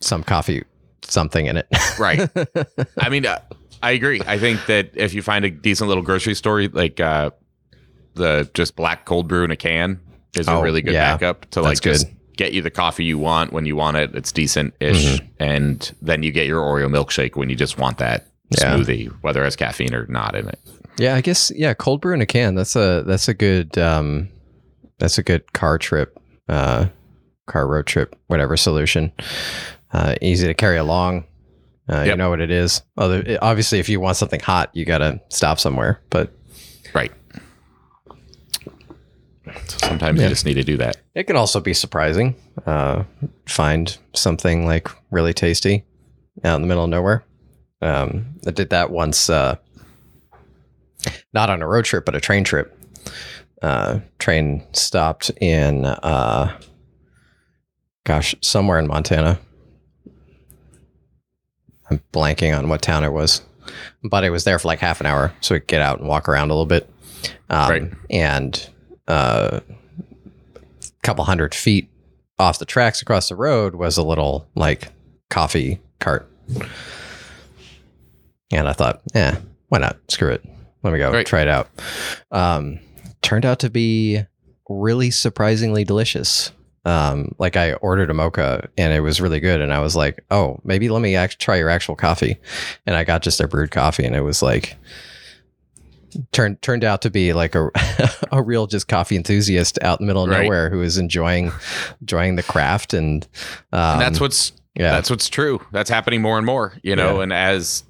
[0.00, 0.62] some coffee
[1.02, 1.66] something in it.
[1.98, 2.30] right
[2.98, 3.40] I mean, uh,
[3.82, 4.22] I agree.
[4.26, 7.30] I think that if you find a decent little grocery store, like uh,
[8.14, 10.00] the just black cold brew in a can
[10.36, 11.12] is a Oh, really good yeah.
[11.12, 12.16] backup to like just good.
[12.36, 14.14] get you the coffee you want when you want it.
[14.14, 15.26] It's decent ish, Mm-hmm.
[15.42, 18.74] and then you get your Oreo milkshake when you just want that Yeah.
[18.76, 20.58] smoothie, whether it has caffeine or not in it.
[20.96, 22.54] Yeah, I guess yeah, cold brew in a can.
[22.54, 24.28] That's a that's a good um
[24.98, 26.86] that's a good car trip, uh
[27.46, 29.12] car road trip, whatever solution.
[29.92, 31.24] Uh easy to carry along.
[31.88, 32.80] Uh, You know what it is.
[32.96, 36.32] Other obviously if you want something hot, you got to stop somewhere, but
[36.94, 37.12] Right.
[39.66, 40.24] So sometimes Yeah.
[40.24, 40.96] you just need to do that.
[41.14, 42.34] it can also be surprising.
[42.66, 43.04] Uh
[43.46, 45.84] find something like really tasty
[46.44, 47.24] out in the middle of nowhere.
[47.82, 49.56] Um I did that once uh
[51.34, 52.78] not on a road trip, but a train trip.
[53.60, 56.58] Uh, train stopped in uh,
[58.04, 59.38] gosh, somewhere in Montana.
[61.90, 63.42] I'm blanking on what town it was,
[64.02, 66.08] but it was there for like half an hour, so we could get out and
[66.08, 66.88] walk around a little bit.
[67.50, 67.92] Um, Right.
[68.10, 68.70] And
[69.08, 69.62] a
[71.02, 71.88] couple hundred feet
[72.38, 74.88] off the tracks across the road was a little like
[75.30, 76.28] coffee cart.
[78.50, 79.38] And I thought, yeah,
[79.68, 79.98] why not?
[80.08, 80.44] Screw it.
[80.82, 81.26] Let me go Right.
[81.26, 81.68] try it out.
[82.30, 82.78] Um,
[83.22, 84.20] turned out to be
[84.68, 86.52] really surprisingly delicious.
[86.84, 90.22] Um, like I ordered a mocha and it was really good, and I was like,
[90.30, 92.36] oh, maybe let me act- try your actual coffee.
[92.86, 94.76] And I got just a brewed coffee, and it was like
[96.32, 97.70] turned turned out to be like a
[98.32, 100.42] a real just coffee enthusiast out in the middle of Right.
[100.44, 101.52] nowhere who is enjoying
[102.00, 103.26] enjoying the craft and,
[103.72, 105.60] um, and that's what's yeah that's what's true.
[105.72, 107.22] That's happening more and more, you know, Yeah.
[107.24, 107.84] and as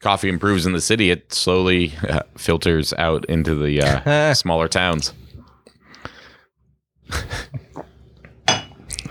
[0.00, 5.12] coffee improves in the city, it slowly uh, filters out into the uh, smaller towns.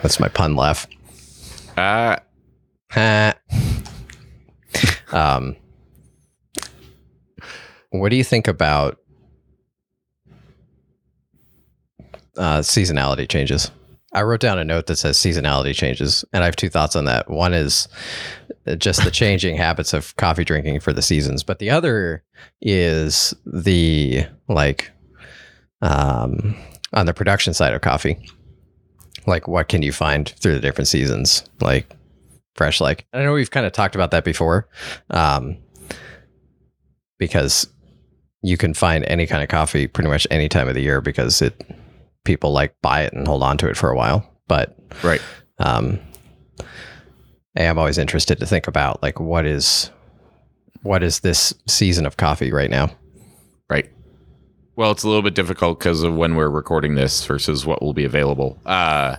[0.01, 0.87] that's my pun laugh.
[1.77, 2.17] Uh,
[5.11, 5.55] um,
[7.91, 8.97] what do you think about
[12.37, 13.71] uh, seasonality changes?
[14.13, 17.05] I wrote down a note that says seasonality changes, and I have two thoughts on
[17.05, 17.29] that.
[17.29, 17.87] One is
[18.67, 22.23] uh, just the changing habits of coffee drinking for the seasons, but the other
[22.61, 24.91] is the like
[25.81, 26.55] um,
[26.93, 28.17] on the production side of coffee.
[29.27, 31.43] Like, what can you find through the different seasons?
[31.61, 31.95] Like,
[32.59, 34.67] fresh like i know we've kind of talked about that before
[35.11, 35.55] um
[37.17, 37.67] because
[38.41, 41.41] you can find any kind of coffee pretty much any time of the year because
[41.41, 41.59] it
[42.23, 45.21] people like buy it and hold on to it for a while but right.
[45.59, 45.99] um
[47.57, 49.89] I am always interested to think about like what is
[50.81, 52.91] what is this season of coffee right now
[53.69, 53.89] Right.
[54.75, 57.93] Well, it's a little bit difficult because of when we're recording this versus what will
[57.93, 58.59] be available.
[58.65, 59.17] Uh,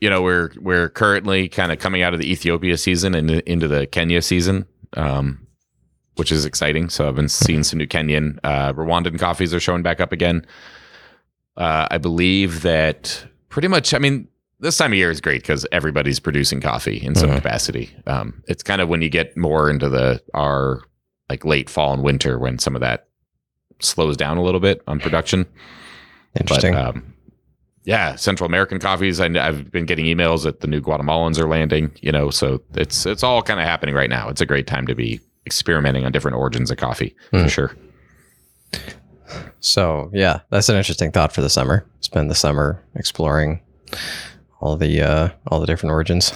[0.00, 3.66] you know, we're we're currently kind of coming out of the Ethiopia season and into
[3.66, 5.46] the Kenya season, um,
[6.18, 6.88] which is exciting.
[6.88, 10.44] So I've been seeing some new Kenyan, uh, Rwandan coffees are showing back up again.
[11.56, 13.94] Uh, I believe that pretty much.
[13.94, 14.28] I mean,
[14.60, 17.36] this time of year is great because everybody's producing coffee in some Mhm.
[17.36, 17.90] capacity.
[18.06, 20.82] Um, it's kind of when you get more into the our
[21.30, 23.06] like late fall and winter when some of that
[23.80, 25.46] slows down a little bit on production.
[26.38, 27.14] interesting But um,
[27.84, 29.18] yeah, Central American coffees.
[29.20, 31.90] I, I've been getting emails that the new Guatemalans are landing.
[32.00, 34.28] You know, so it's it's all kind of happening right now.
[34.28, 37.42] It's a great time to be experimenting on different origins of coffee Hmm.
[37.42, 37.70] for sure.
[39.60, 43.60] so yeah that's an interesting thought for the summer spend the summer exploring
[44.60, 46.32] all the uh all the different origins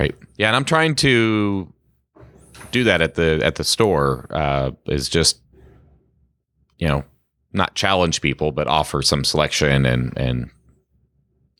[0.00, 0.16] Right.
[0.38, 1.70] Yeah, and I'm trying to
[2.72, 4.26] do that at the at the store.
[4.30, 5.38] Uh, is just
[6.78, 7.04] you know
[7.52, 10.50] not challenge people, but offer some selection and and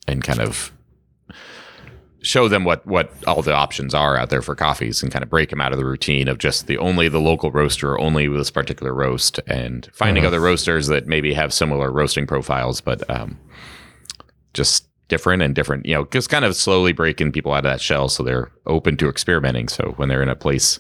[0.09, 0.73] and kind of
[2.23, 5.29] show them what what all the options are out there for coffees and kind of
[5.31, 8.39] break them out of the routine of just the only the local roaster only with
[8.39, 10.29] this particular roast and finding Mhm.
[10.29, 13.39] other roasters that maybe have similar roasting profiles but um
[14.55, 17.81] just different and different you know just kind of slowly breaking people out of that
[17.81, 19.69] shell so they're open to experimenting.
[19.69, 20.79] So when they're in a place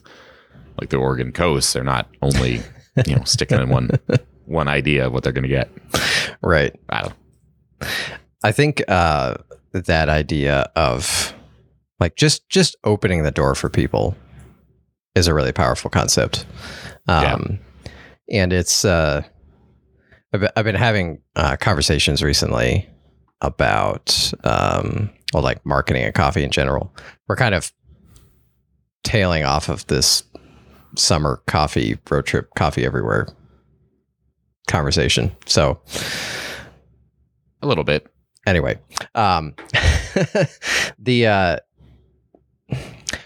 [0.80, 2.60] like the Oregon coast they're not only
[3.06, 3.90] you know sticking in one
[4.46, 5.70] one idea of what they're going to get.
[6.42, 6.74] Right.
[6.88, 7.14] I don't
[8.44, 9.34] I think uh,
[9.72, 11.34] that idea of
[12.00, 14.16] like just just opening the door for people
[15.14, 16.46] is a really powerful concept.
[17.08, 17.58] Um,
[18.30, 19.22] And it's uh,
[20.32, 22.88] I've, been- I've been having uh, conversations recently
[23.40, 26.94] about um, well, like marketing and coffee in general.
[27.28, 27.72] We're kind of
[29.04, 30.22] tailing off of this
[30.96, 33.26] summer coffee road trip, coffee everywhere
[34.68, 35.32] conversation.
[35.46, 35.80] So
[37.62, 38.06] a little bit
[38.46, 38.78] anyway
[39.14, 39.54] um
[40.98, 41.56] the uh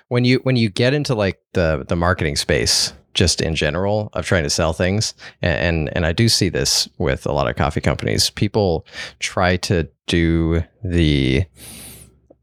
[0.08, 4.26] when you when you get into like the the marketing space just in general of
[4.26, 7.56] trying to sell things and and, and i do see this with a lot of
[7.56, 8.86] coffee companies people
[9.18, 11.44] try to do the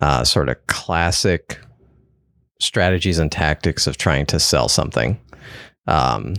[0.01, 1.59] uh, sort of classic
[2.59, 5.19] strategies and tactics of trying to sell something
[5.88, 6.33] um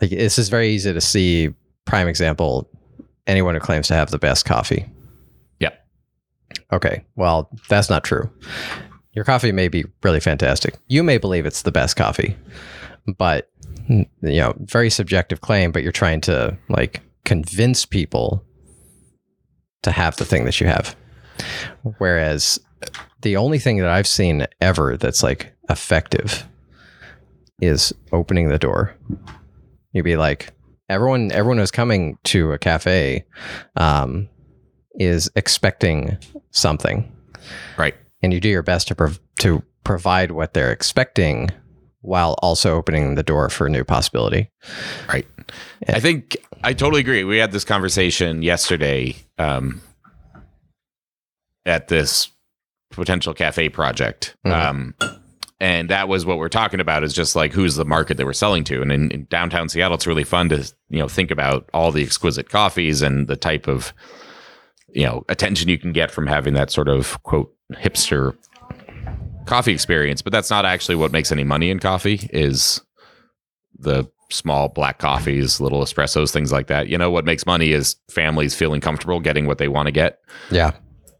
[0.00, 1.52] like this is very easy to see
[1.84, 2.68] prime example
[3.26, 4.86] anyone who claims to have the best coffee.
[6.72, 7.04] Okay.
[7.16, 8.30] Well, that's not true.
[9.12, 10.76] Your coffee may be really fantastic.
[10.88, 12.36] You may believe it's the best coffee,
[13.18, 13.50] but
[13.88, 18.44] you know, very subjective claim, but you're trying to like convince people
[19.82, 20.96] to have the thing that you have.
[21.98, 22.58] Whereas
[23.22, 26.46] the only thing that I've seen ever that's like effective
[27.60, 28.94] is opening the door.
[29.92, 30.52] You'd be like,
[30.88, 33.24] everyone everyone was coming to a cafe
[33.76, 34.28] um,
[34.98, 36.16] is expecting
[36.50, 37.10] something,
[37.76, 37.94] Right.
[38.22, 41.50] and you do your best to prov- to provide what they're expecting,
[42.00, 44.50] while also opening the door for new possibility.
[45.08, 45.26] Right.
[45.88, 47.22] I think I totally agree.
[47.24, 49.80] We had this conversation yesterday um,
[51.64, 52.28] at this
[52.90, 54.36] potential cafe project.
[54.46, 54.52] Mhm.
[54.52, 54.94] Um,
[55.60, 58.32] and that was what we're talking about is just like who's the market that we're
[58.32, 58.82] selling to.
[58.82, 60.58] And in, in downtown Seattle, it's really fun to,
[60.90, 63.92] you know, think about all the exquisite coffees and the type of,
[64.96, 68.34] you know, attention you can get from having that sort of quote hipster
[69.44, 70.22] coffee experience.
[70.22, 72.80] But that's not actually what makes any money in coffee is
[73.78, 76.88] the small black coffees, little espressos, things like that.
[76.88, 80.18] You know, what makes money is families feeling comfortable getting what they want to get
[80.50, 80.72] Yeah,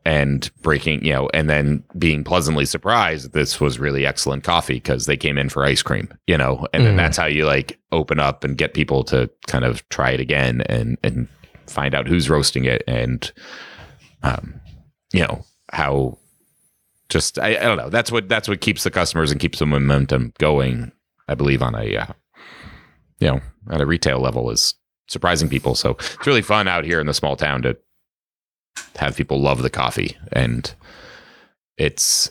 [0.06, 5.04] and breaking, you know, and then being pleasantly surprised this was really excellent coffee because
[5.04, 6.96] they came in for ice cream, you know, and then Mhm.
[6.96, 10.62] that's how you like open up and get people to kind of try it again
[10.62, 11.28] and and
[11.66, 13.32] find out who's roasting it and
[14.22, 14.60] um
[15.12, 16.18] you know how
[17.08, 17.88] just I, I don't know.
[17.88, 20.92] That's what that's what keeps the customers and keeps the momentum going
[21.28, 22.06] I believe on a uh,
[23.20, 24.74] you know at a retail level is
[25.08, 25.74] surprising people.
[25.74, 27.76] So it's really fun out here in the small town to
[28.96, 30.16] have people love the coffee.
[30.32, 30.72] And
[31.76, 32.30] it's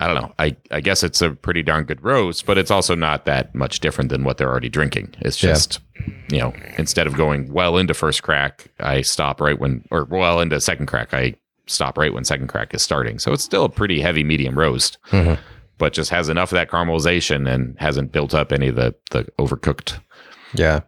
[0.00, 0.32] I don't know.
[0.38, 3.78] I, I guess it's a pretty darn good roast, but it's also not that much
[3.80, 5.14] different than what they're already drinking.
[5.20, 5.50] It's Yeah.
[5.52, 5.80] just,
[6.30, 10.40] you know, instead of going well into first crack, I stop right when, or well
[10.40, 11.34] into second crack, I
[11.66, 13.18] stop right when second crack is starting.
[13.20, 15.38] So it's still a pretty heavy medium roast, Mhm.
[15.78, 19.24] but just has enough of that caramelization and hasn't built up any of the, the
[19.38, 19.98] overcooked
[20.54, 20.80] yeah.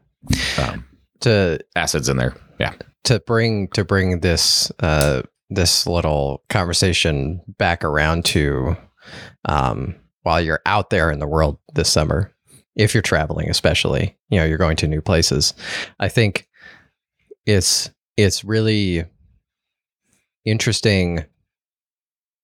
[0.58, 0.84] um,
[1.20, 2.34] To acids in there.
[2.58, 2.72] Yeah.
[3.04, 8.76] to bring to bring this uh this little conversation back around to
[9.46, 12.32] um while you're out there in the world this summer
[12.74, 15.54] if you're traveling especially you know you're going to new places
[16.00, 16.48] i think
[17.46, 19.04] it's it's really
[20.44, 21.24] interesting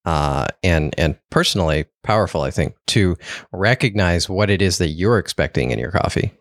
[0.05, 3.17] uh and and personally powerful i think to
[3.53, 6.33] recognize what it is that you're expecting in your coffee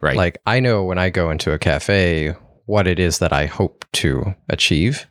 [0.00, 0.16] Right.
[0.16, 2.34] like I know when I go into a cafe
[2.66, 5.06] what it is that I hope to achieve,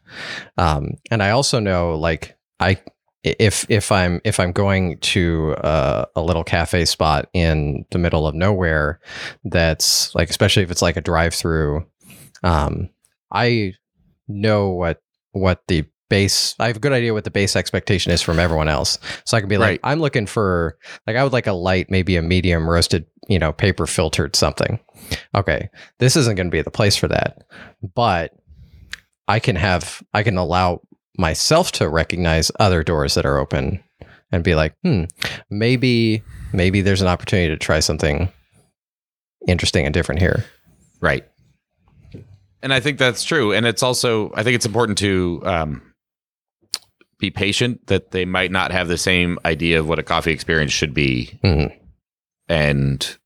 [0.58, 2.80] um, and I also know like I
[3.24, 8.28] if if I'm if I'm going to uh, a little cafe spot in the middle
[8.28, 9.00] of nowhere,
[9.46, 11.86] that's like especially if it's like a drive through,
[12.44, 12.90] um,
[13.32, 13.74] I
[14.28, 18.22] know what what the base I have a good idea what the base expectation is
[18.22, 19.00] from everyone else.
[19.26, 19.80] So I can be like, Right.
[19.84, 23.52] I'm looking for like I would like a light, maybe a medium roasted, you know,
[23.52, 24.80] paper filtered something.
[25.34, 25.70] Okay.
[26.00, 27.44] This isn't going to be the place for that.
[27.96, 28.34] But
[29.28, 30.82] I can have I can allow
[31.18, 33.84] myself to recognize other doors that are open
[34.32, 35.04] and be like, hmm,
[35.50, 36.24] maybe
[36.54, 38.30] maybe there's an opportunity to try something
[39.48, 40.46] interesting and different here.
[41.02, 41.26] Right.
[42.62, 43.52] And I think that's true.
[43.52, 45.82] And it's also, I think it's important to um,
[47.20, 50.72] be patient that they might not have the same idea of what a coffee experience
[50.72, 51.76] should be Mhm.
[52.48, 53.18] and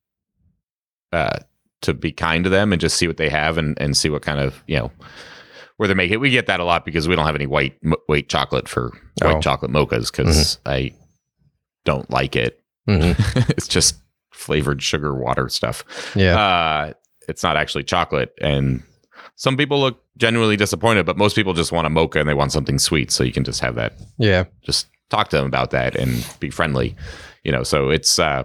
[1.11, 1.37] uh,
[1.83, 4.23] to be kind to them and just see what they have and, and see what
[4.23, 4.91] kind of, you know,
[5.77, 6.17] where they make it.
[6.17, 8.89] We get that a lot because we don't have any white white chocolate for
[9.21, 9.39] white Oh.
[9.41, 10.93] chocolate mochas because I
[11.85, 12.61] don't like it.
[12.87, 13.15] Mhm.
[13.49, 13.95] it's just
[14.31, 15.83] flavored sugar water stuff
[16.15, 16.37] Yeah.
[16.39, 16.93] uh,
[17.27, 18.33] it's not actually chocolate.
[18.41, 18.83] And
[19.35, 22.51] some people look genuinely disappointed, but most people just want a mocha and they want
[22.51, 23.11] something sweet.
[23.11, 24.45] So you can just have that, yeah.
[24.63, 26.95] just talk to them about that and be friendly,
[27.43, 27.63] you know.
[27.63, 28.43] So it's, uh,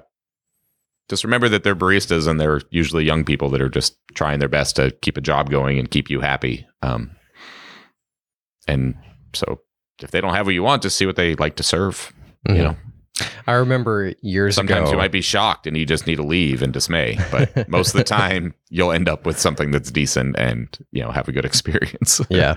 [1.09, 4.49] just remember that they're baristas and they're usually young people that are just trying their
[4.49, 6.67] best to keep a job going and keep you happy.
[6.83, 7.11] Um,
[8.69, 8.95] and
[9.33, 9.61] so
[10.01, 12.13] if they don't have what you want, just see what they like to serve.
[12.49, 12.57] Mhm.
[12.57, 12.77] You know,
[13.47, 14.93] I remember years ago sometimes ago.
[14.93, 17.99] you might be shocked and you just need to leave in dismay but most of
[17.99, 21.45] the time you'll end up with something that's decent and you know have a good
[21.45, 22.57] experience yeah.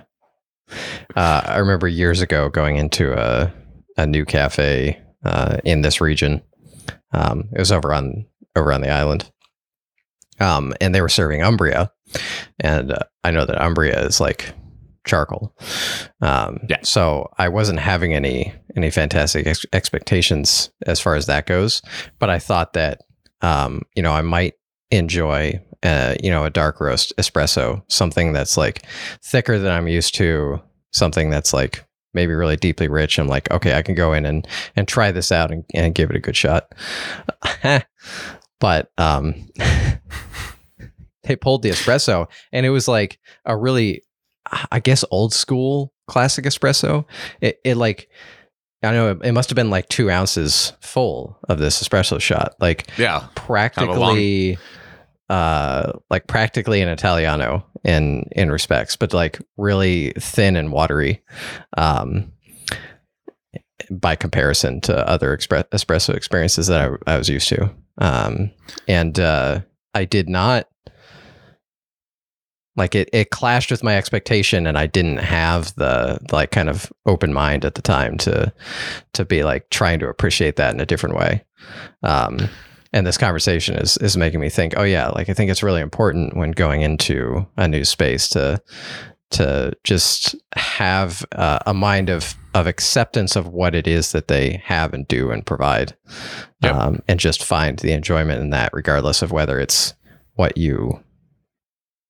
[1.16, 3.54] Uh, I remember years ago going into a
[3.98, 6.42] a new cafe uh, in this region.
[7.12, 9.30] Um, it was over on over on the island,
[10.40, 11.92] um, and they were serving Umbria,
[12.60, 14.54] and uh, I know that Umbria is like
[15.06, 15.56] charcoal.
[16.22, 16.78] Um, Yeah.
[16.84, 21.82] So I wasn't having any any fantastic ex- expectations as far as that goes,
[22.20, 23.02] but I thought that
[23.42, 24.54] um, you know I might
[24.92, 28.84] enjoy uh, you know a dark roast espresso, something that's like
[29.24, 33.20] thicker than I'm used to, something that's like maybe really deeply rich.
[33.20, 36.10] I'm like, okay, I can go in and and try this out and, and give
[36.10, 36.74] it a good shot.
[38.60, 39.48] but um,
[41.24, 44.04] they pulled the espresso, and it was like a really,
[44.72, 47.06] I guess, old school classic espresso.
[47.42, 48.10] It, it like.
[48.84, 52.54] I know it, it must have been like two ounces full of this espresso shot.
[52.60, 54.60] Like yeah practically
[55.28, 61.24] uh like practically an Italiano in in respects, but like really thin and watery.
[61.76, 62.32] Um
[63.90, 67.74] by comparison to other expre- espresso experiences that I, I was used to.
[67.98, 68.52] Um
[68.88, 69.62] and uh
[69.96, 70.68] I did not
[72.76, 76.92] like it, it clashed with my expectation and i didn't have the like kind of
[77.06, 78.52] open mind at the time to
[79.14, 81.44] to be like trying to appreciate that in a different way
[82.04, 82.40] um
[82.94, 85.82] and this conversation is is making me think oh yeah like i think it's really
[85.82, 88.62] important when going into a new space to
[89.32, 94.62] to just have uh, a mind of of acceptance of what it is that they
[94.64, 95.96] have and do and provide
[96.62, 96.76] Yep.
[96.76, 99.94] um, and just find the enjoyment in that regardless of whether it's
[100.36, 101.04] what you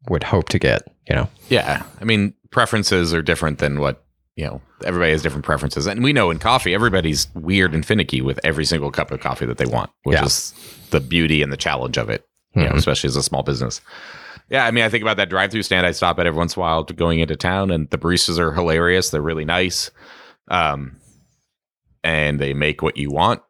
[0.10, 1.84] would hope to get you know Yeah.
[2.02, 4.04] I mean, preferences are different than what,
[4.36, 5.86] you know, everybody has different preferences.
[5.88, 9.46] And we know in coffee, everybody's weird and finicky with every single cup of coffee
[9.46, 10.26] that they want, which Yeah.
[10.26, 10.54] is
[10.92, 12.76] the beauty and the challenge of it, you know, Mhm.
[12.78, 13.82] especially as a small business.
[14.50, 14.66] Yeah.
[14.66, 16.60] I mean, I think about that drive through stand I stop at every once in
[16.60, 19.10] a while to going into town, and the baristas are hilarious.
[19.10, 19.92] They're really nice.
[20.50, 20.98] Um,
[22.04, 23.42] and they make what you want,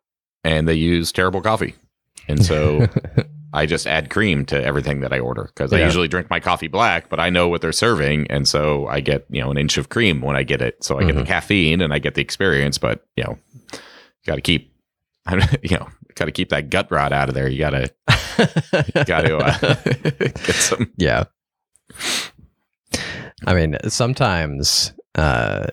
[0.43, 1.75] and they use terrible coffee.
[2.27, 2.87] And so
[3.55, 6.67] I just add cream to everything that I order because I usually drink my coffee
[6.67, 9.77] black, but I know what they're serving, and so I get you know an inch
[9.77, 10.83] of cream when I get it.
[10.83, 11.27] So I get the Mhm.
[11.27, 13.37] caffeine and I get the experience, but you know,
[14.27, 14.73] got to keep,
[15.63, 17.47] you know, got to keep that gut rot out of there.
[17.47, 17.91] You gotta
[19.05, 19.75] got to uh,
[20.19, 20.91] get some.
[20.97, 21.23] yeah
[23.47, 25.67] i mean sometimes uh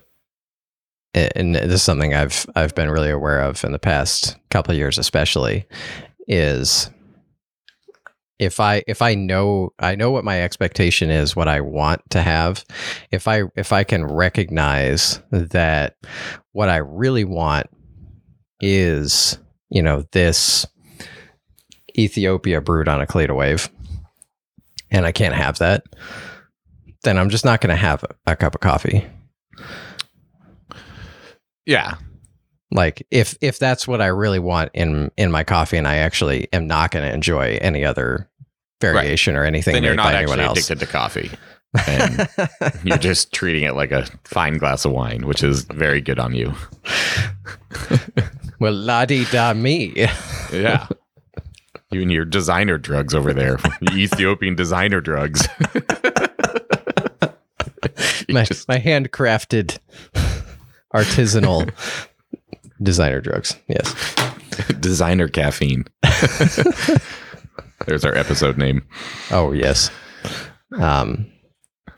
[1.15, 4.79] and this is something i've i've been really aware of in the past couple of
[4.79, 5.67] years especially
[6.29, 6.91] is
[8.43, 12.21] if i if i know i know what my expectation is what i want to
[12.21, 12.65] have
[13.13, 15.97] if i if i can recognize that
[16.51, 17.69] what i really want
[18.61, 19.39] is
[19.71, 20.67] you know this
[21.97, 23.71] ethiopia brewed on a Kalita wave
[24.91, 25.85] and i can't have that
[27.03, 29.07] then i'm just not going to have a, a cup of coffee.
[31.65, 31.95] Yeah,
[32.73, 36.53] like if if that's what i really want in in my coffee and i actually
[36.53, 38.29] am not going to enjoy any other
[38.83, 41.31] variation or anything then you're not actually else addicted to coffee.
[41.87, 42.29] And
[42.85, 46.35] you're just treating it like a fine glass of wine, which is very good on
[46.35, 46.53] you.
[48.61, 49.93] well la di da me
[50.53, 50.87] Yeah.
[51.91, 53.59] You and your designer drugs over there,
[53.93, 55.47] Ethiopian designer drugs.
[58.29, 59.79] My, just- my handcrafted
[60.95, 61.71] artisanal
[62.83, 63.95] designer drugs yes
[64.81, 65.85] designer caffeine.
[67.87, 68.87] There's our episode name.
[69.31, 69.91] oh yes
[70.79, 71.27] um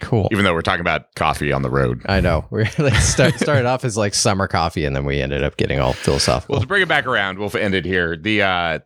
[0.00, 2.02] cool Even though we're talking about coffee on the road.
[2.06, 2.46] I know.
[2.50, 5.78] We like start, started off as like summer coffee, and then we ended up getting
[5.78, 6.54] all philosophical.
[6.54, 8.16] Well, to bring it back around, we'll end it here.
[8.16, 8.78] The uh,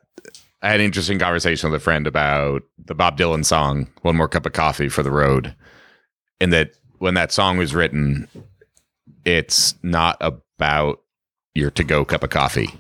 [0.61, 4.29] I had an interesting conversation with a friend about the Bob Dylan song "One More
[4.29, 5.55] Cup of Coffee for the Road,"
[6.41, 8.29] and that when that song was written,
[9.25, 11.01] it's not about
[11.55, 12.71] your to-go cup of coffee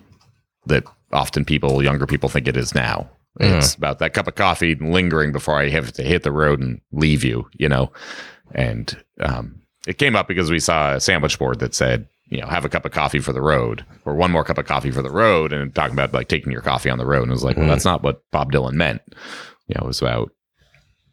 [0.66, 3.09] that often people, younger people, think it is now.
[3.40, 6.81] It's about that cup of coffee lingering before I have to hit the road and
[6.92, 7.92] leave you, you know.
[8.53, 12.46] And um, it came up because we saw a sandwich board that said, you know,
[12.46, 15.03] have a cup of coffee for the road, or one more cup of coffee for
[15.03, 17.22] the road, and talking about like taking your coffee on the road.
[17.22, 17.70] And it was like, well, Mhm.
[17.70, 19.01] that's not what Bob Dylan meant.
[19.66, 20.31] You know, it was about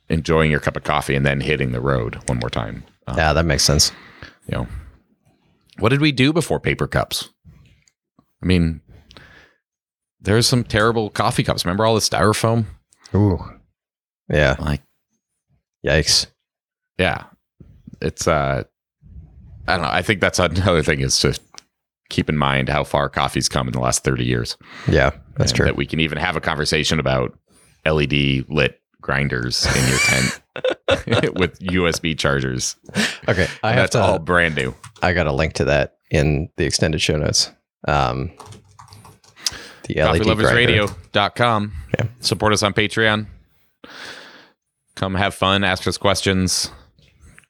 [0.10, 2.84] enjoying your cup of coffee and then hitting the road one more time.
[3.08, 3.92] Um, yeah, that makes sense.
[4.48, 4.68] You know,
[5.80, 7.30] what did we do before paper cups?
[8.42, 8.82] I mean,
[10.26, 11.66] there's some terrible coffee cups.
[11.66, 12.66] Remember all the styrofoam?
[13.14, 13.40] Ooh,
[14.30, 14.56] yeah.
[14.60, 14.82] Like,
[15.86, 16.28] Yikes.
[16.98, 17.24] yeah,
[18.02, 18.64] it's uh,
[19.68, 19.90] I don't know.
[19.92, 21.40] I think that's another thing is to
[22.10, 24.58] keep in mind how far coffee's come in the last 30 years.
[24.88, 25.66] Yeah, that's and true.
[25.66, 27.38] That we can even have a conversation about
[27.86, 32.76] LED lit grinders in your tent with USB chargers.
[33.28, 34.02] Okay, I have That's to.
[34.02, 34.74] all brand new.
[35.04, 37.52] I got a link to that in the extended show notes.
[37.88, 38.32] Um,
[39.88, 40.22] the LED.
[40.22, 41.74] CoffeeLoversRadio.com.
[41.98, 42.08] Yeah.
[42.20, 43.28] Support us on Patreon.
[44.96, 46.72] Come have fun, ask us questions,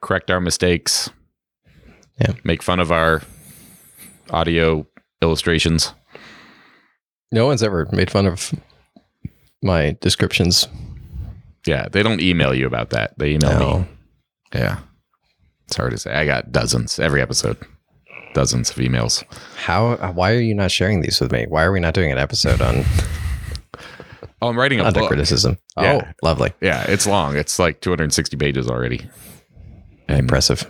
[0.01, 1.09] correct our mistakes.
[2.19, 2.33] Yeah.
[2.43, 3.21] Make fun of our
[4.31, 4.87] audio
[5.21, 5.93] illustrations.
[7.31, 8.53] No one's ever made fun of
[9.61, 10.67] my descriptions.
[11.67, 13.17] Yeah, they don't email you about that.
[13.17, 13.79] They email No.
[13.79, 13.87] me.
[14.53, 14.79] Yeah.
[15.67, 16.13] It's hard to say.
[16.13, 17.57] I got dozens every episode.
[18.35, 19.23] Dozens of emails.
[19.55, 19.95] How?
[20.11, 21.45] Why are you not sharing these with me?
[21.47, 22.83] Why are we not doing an episode on
[24.41, 25.07] Oh, I'm writing a book.
[25.07, 25.57] criticism?
[25.79, 26.01] Yeah.
[26.03, 27.37] Oh, lovely, Yeah, it's long.
[27.37, 29.07] It's like 260 pages already.
[30.09, 30.69] And impressive.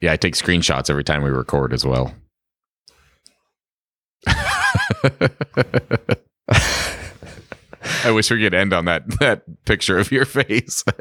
[0.00, 2.12] yeah, I take screenshots every time we record as well.
[8.04, 10.82] I wish we could end on that that picture of your face.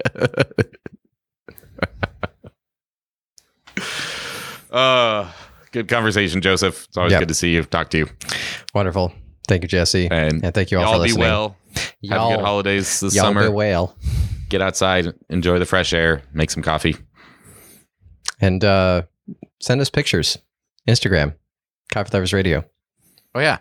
[4.72, 5.32] uh
[5.76, 6.86] good conversation, Joseph.
[6.88, 7.20] It's always Yep.
[7.22, 8.08] good to see you, talk to you.
[8.74, 9.14] Wonderful.
[9.48, 10.08] Thank you, Jesse.
[10.10, 11.58] And And thank you all for be well.
[12.02, 13.44] Y'all, Have good holidays this y'all summer.
[13.50, 13.96] be well.
[14.50, 16.96] Get outside, enjoy the fresh air, make some coffee.
[18.40, 19.04] And uh,
[19.62, 20.38] send us pictures.
[20.88, 21.36] Instagram,
[21.92, 22.64] Coffee Lovers Radio.
[23.34, 23.56] Oh yeah.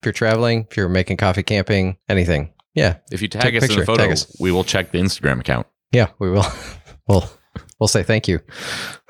[0.00, 2.52] If you're traveling, if you're making coffee camping, anything.
[2.74, 2.96] Yeah.
[3.12, 4.36] If you Take tag a us in picture, the photo, tag us.
[4.40, 5.66] we will check the Instagram account.
[5.92, 6.44] Yeah, we will.
[7.08, 7.30] we'll
[7.78, 8.40] we'll say thank you.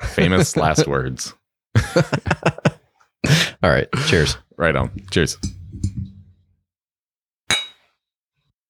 [0.01, 1.33] Famous last words.
[3.63, 3.87] All right.
[4.07, 4.37] Cheers.
[4.57, 4.91] Right on.
[5.11, 5.37] Cheers.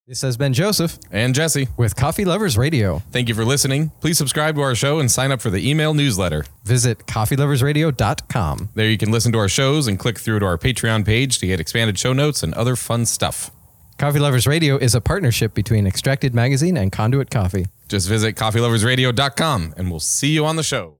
[0.07, 2.99] This has been Joseph And Jesse, with Coffee Lovers Radio.
[3.11, 3.91] thank you for listening.
[4.01, 6.43] Please subscribe to our show and sign up for the email newsletter.
[6.65, 8.69] Visit coffeeloversradio.com.
[8.75, 11.47] There you can listen to our shows and click through to our Patreon page to
[11.47, 13.51] get expanded show notes and other fun stuff.
[13.97, 17.67] Coffee Lovers Radio is a partnership between Extracted Magazine and Conduit Coffee.
[17.87, 20.97] Just visit coffeeloversradio.com and we'll see you on the show.